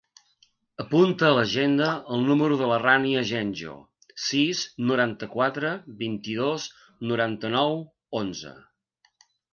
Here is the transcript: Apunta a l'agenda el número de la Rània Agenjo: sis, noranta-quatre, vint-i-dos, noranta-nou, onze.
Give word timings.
Apunta 0.83 1.25
a 1.27 1.33
l'agenda 1.39 1.89
el 2.15 2.23
número 2.29 2.57
de 2.61 2.69
la 2.71 2.79
Rània 2.83 3.19
Agenjo: 3.25 3.75
sis, 4.29 4.63
noranta-quatre, 4.93 5.75
vint-i-dos, 6.01 6.67
noranta-nou, 7.13 7.79
onze. 8.23 8.57